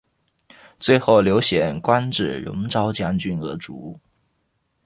[0.79, 3.99] 最后刘显官至戎昭将军而卒。